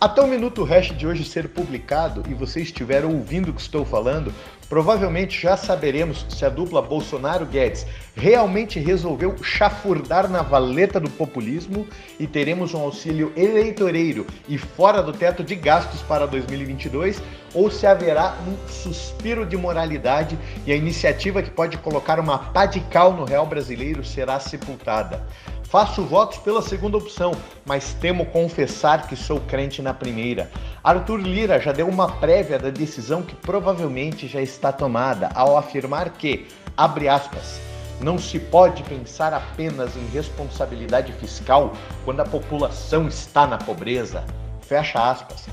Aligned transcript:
Até 0.00 0.22
o 0.22 0.28
Minuto 0.28 0.62
Hash 0.62 0.96
de 0.96 1.08
hoje 1.08 1.24
ser 1.24 1.48
publicado 1.48 2.22
e 2.30 2.32
você 2.32 2.60
estiver 2.60 3.04
ouvindo 3.04 3.48
o 3.48 3.52
que 3.52 3.60
estou 3.60 3.84
falando, 3.84 4.32
provavelmente 4.68 5.42
já 5.42 5.56
saberemos 5.56 6.24
se 6.28 6.44
a 6.44 6.48
dupla 6.48 6.80
Bolsonaro-Guedes 6.80 7.84
realmente 8.14 8.78
resolveu 8.78 9.34
chafurdar 9.42 10.30
na 10.30 10.40
valeta 10.40 11.00
do 11.00 11.10
populismo 11.10 11.84
e 12.16 12.28
teremos 12.28 12.74
um 12.74 12.78
auxílio 12.78 13.32
eleitoreiro 13.36 14.24
e 14.48 14.56
fora 14.56 15.02
do 15.02 15.12
teto 15.12 15.42
de 15.42 15.56
gastos 15.56 16.00
para 16.02 16.28
2022 16.28 17.20
ou 17.52 17.68
se 17.68 17.84
haverá 17.84 18.36
um 18.46 18.68
suspiro 18.68 19.44
de 19.44 19.56
moralidade 19.56 20.38
e 20.64 20.70
a 20.70 20.76
iniciativa 20.76 21.42
que 21.42 21.50
pode 21.50 21.76
colocar 21.76 22.20
uma 22.20 22.38
pá 22.38 22.66
de 22.66 22.78
cal 22.82 23.14
no 23.14 23.24
real 23.24 23.46
brasileiro 23.46 24.04
será 24.04 24.38
sepultada. 24.38 25.26
Faço 25.68 26.02
votos 26.02 26.38
pela 26.38 26.62
segunda 26.62 26.96
opção, 26.96 27.32
mas 27.66 27.92
temo 27.92 28.24
confessar 28.24 29.06
que 29.06 29.14
sou 29.14 29.38
crente 29.38 29.82
na 29.82 29.92
primeira. 29.92 30.50
Arthur 30.82 31.20
Lira 31.20 31.60
já 31.60 31.72
deu 31.72 31.86
uma 31.86 32.10
prévia 32.10 32.58
da 32.58 32.70
decisão 32.70 33.20
que 33.20 33.34
provavelmente 33.34 34.26
já 34.26 34.40
está 34.40 34.72
tomada 34.72 35.28
ao 35.34 35.58
afirmar 35.58 36.08
que, 36.12 36.46
abre 36.74 37.06
aspas, 37.06 37.60
não 38.00 38.16
se 38.18 38.38
pode 38.38 38.82
pensar 38.84 39.34
apenas 39.34 39.94
em 39.94 40.06
responsabilidade 40.06 41.12
fiscal 41.12 41.74
quando 42.02 42.20
a 42.20 42.24
população 42.24 43.06
está 43.06 43.46
na 43.46 43.58
pobreza. 43.58 44.24
Fecha 44.62 45.10
aspas. 45.10 45.48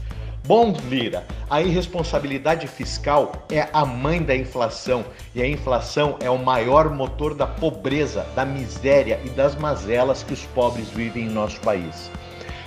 Bom, 0.47 0.75
Lira, 0.89 1.23
a 1.49 1.59
irresponsabilidade 1.59 2.67
fiscal 2.67 3.31
é 3.49 3.67
a 3.73 3.83
mãe 3.83 4.21
da 4.21 4.35
inflação 4.35 5.03
e 5.33 5.41
a 5.41 5.47
inflação 5.47 6.17
é 6.21 6.29
o 6.29 6.37
maior 6.37 6.93
motor 6.93 7.33
da 7.33 7.47
pobreza, 7.47 8.27
da 8.35 8.45
miséria 8.45 9.19
e 9.25 9.29
das 9.29 9.55
mazelas 9.55 10.21
que 10.21 10.33
os 10.33 10.45
pobres 10.45 10.87
vivem 10.89 11.23
em 11.23 11.29
nosso 11.31 11.59
país. 11.61 12.11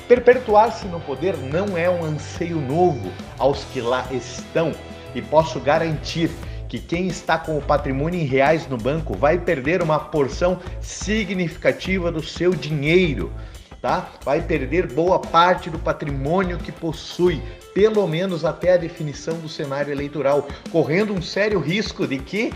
Perpetuar-se 0.09 0.89
no 0.89 0.99
poder 0.99 1.37
não 1.37 1.79
é 1.79 1.89
um 1.89 2.05
anseio 2.05 2.61
novo 2.61 3.13
aos 3.39 3.63
que 3.67 3.81
lá 3.81 4.05
estão 4.11 4.73
e 5.15 5.23
posso 5.23 5.61
garantir 5.61 6.33
que 6.69 6.81
quem 6.81 7.07
está 7.07 7.39
com 7.39 7.57
o 7.57 7.63
patrimônio 7.63 8.19
em 8.19 8.25
reais 8.25 8.67
no 8.67 8.77
banco 8.77 9.17
vai 9.17 9.39
perder 9.39 9.83
uma 9.83 10.01
porção 10.01 10.59
significativa 10.81 12.11
do 12.11 12.25
seu 12.25 12.57
dinheiro 12.57 13.33
tá? 13.81 14.11
Vai 14.25 14.43
perder 14.43 14.87
boa 14.87 15.19
parte 15.19 15.71
do 15.71 15.79
patrimônio 15.79 16.59
que 16.59 16.73
possui, 16.73 17.43
pelo 17.75 18.07
menos 18.07 18.45
até 18.45 18.75
a 18.75 18.77
definição 18.77 19.39
do 19.39 19.49
cenário 19.49 19.93
eleitoral, 19.93 20.47
correndo 20.71 21.13
um 21.13 21.23
sério 21.23 21.61
risco 21.61 22.07
de 22.07 22.19
que 22.19 22.53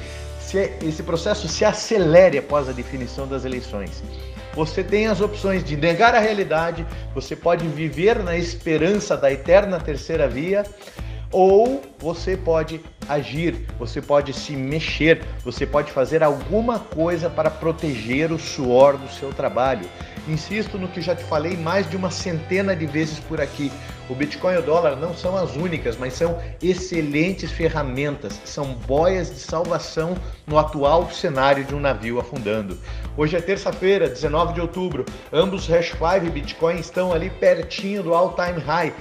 esse 0.82 1.02
processo 1.02 1.48
se 1.48 1.64
acelere 1.64 2.36
após 2.36 2.68
a 2.68 2.72
definição 2.72 3.26
das 3.26 3.44
eleições. 3.44 4.02
Você 4.54 4.84
tem 4.84 5.06
as 5.06 5.20
opções 5.20 5.64
de 5.64 5.76
negar 5.78 6.14
a 6.14 6.18
realidade, 6.18 6.86
você 7.14 7.34
pode 7.34 7.66
viver 7.68 8.22
na 8.22 8.36
esperança 8.36 9.16
da 9.16 9.32
eterna 9.32 9.80
terceira 9.80 10.28
via, 10.28 10.62
ou 11.32 11.82
você 11.98 12.36
pode 12.36 12.80
agir, 13.08 13.66
você 13.78 14.00
pode 14.00 14.32
se 14.32 14.52
mexer, 14.52 15.22
você 15.44 15.66
pode 15.66 15.90
fazer 15.90 16.22
alguma 16.22 16.78
coisa 16.78 17.28
para 17.30 17.50
proteger 17.50 18.30
o 18.30 18.38
suor 18.38 18.96
do 18.96 19.08
seu 19.08 19.32
trabalho. 19.32 19.88
Insisto 20.28 20.78
no 20.78 20.86
que 20.86 21.00
já 21.00 21.16
te 21.16 21.24
falei 21.24 21.56
mais 21.56 21.88
de 21.90 21.96
uma 21.96 22.10
centena 22.10 22.76
de 22.76 22.86
vezes 22.86 23.18
por 23.18 23.40
aqui. 23.40 23.72
O 24.08 24.14
Bitcoin 24.14 24.54
e 24.54 24.58
o 24.58 24.62
dólar 24.62 24.94
não 24.96 25.14
são 25.14 25.36
as 25.36 25.56
únicas, 25.56 25.96
mas 25.96 26.12
são 26.12 26.38
excelentes 26.62 27.50
ferramentas, 27.50 28.40
são 28.44 28.74
boias 28.74 29.30
de 29.30 29.40
salvação 29.40 30.16
no 30.46 30.58
atual 30.58 31.10
cenário 31.10 31.64
de 31.64 31.74
um 31.74 31.80
navio 31.80 32.20
afundando. 32.20 32.78
Hoje 33.16 33.36
é 33.36 33.40
terça-feira, 33.40 34.08
19 34.08 34.54
de 34.54 34.60
outubro. 34.60 35.04
Ambos 35.32 35.66
Hash 35.66 35.92
5 35.92 36.26
e 36.26 36.30
Bitcoin 36.30 36.78
estão 36.78 37.12
ali 37.12 37.30
pertinho 37.30 38.02
do 38.02 38.14
all-time 38.14 38.60
high. 38.60 38.92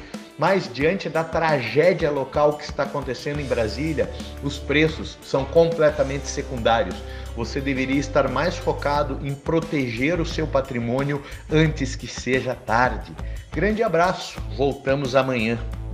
Mas 0.41 0.67
diante 0.73 1.07
da 1.07 1.23
tragédia 1.23 2.09
local 2.09 2.53
que 2.53 2.63
está 2.63 2.81
acontecendo 2.81 3.39
em 3.39 3.45
Brasília, 3.45 4.09
os 4.41 4.57
preços 4.57 5.15
são 5.21 5.45
completamente 5.45 6.25
secundários. 6.27 6.95
Você 7.35 7.61
deveria 7.61 7.99
estar 7.99 8.27
mais 8.27 8.57
focado 8.57 9.19
em 9.21 9.35
proteger 9.35 10.19
o 10.19 10.25
seu 10.25 10.47
patrimônio 10.47 11.21
antes 11.47 11.95
que 11.95 12.07
seja 12.07 12.55
tarde. 12.55 13.15
Grande 13.51 13.83
abraço, 13.83 14.41
voltamos 14.57 15.15
amanhã. 15.15 15.59